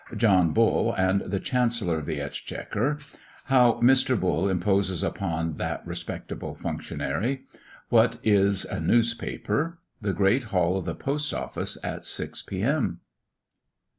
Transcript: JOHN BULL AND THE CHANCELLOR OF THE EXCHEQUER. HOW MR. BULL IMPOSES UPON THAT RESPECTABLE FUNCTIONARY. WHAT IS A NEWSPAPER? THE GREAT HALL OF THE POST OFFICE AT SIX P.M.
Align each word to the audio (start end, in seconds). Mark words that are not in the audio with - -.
JOHN 0.17 0.51
BULL 0.53 0.95
AND 0.95 1.21
THE 1.21 1.39
CHANCELLOR 1.39 1.99
OF 1.99 2.07
THE 2.07 2.21
EXCHEQUER. 2.21 2.97
HOW 3.45 3.73
MR. 3.83 4.19
BULL 4.19 4.49
IMPOSES 4.49 5.03
UPON 5.03 5.57
THAT 5.57 5.85
RESPECTABLE 5.85 6.55
FUNCTIONARY. 6.55 7.43
WHAT 7.89 8.17
IS 8.23 8.65
A 8.65 8.79
NEWSPAPER? 8.79 9.77
THE 10.01 10.13
GREAT 10.13 10.45
HALL 10.45 10.77
OF 10.79 10.85
THE 10.85 10.95
POST 10.95 11.35
OFFICE 11.35 11.77
AT 11.83 12.03
SIX 12.03 12.41
P.M. 12.41 13.01